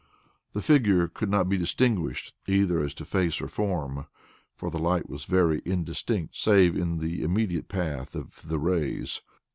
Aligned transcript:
The 0.53 0.63
figure 0.63 1.07
could 1.07 1.29
not 1.29 1.47
be 1.47 1.59
distinguished 1.59 2.33
either 2.47 2.79
as 2.79 2.95
to 2.95 3.05
face 3.05 3.39
or 3.39 3.47
form, 3.47 4.07
for 4.55 4.71
the 4.71 4.79
light 4.79 5.07
was 5.07 5.25
very 5.25 5.61
indistinct 5.63 6.35
save 6.35 6.75
in 6.75 6.97
the 6.97 7.21
immediate 7.21 7.67
path 7.67 8.15
of 8.15 8.41
the 8.47 8.57
rays. 8.57 9.21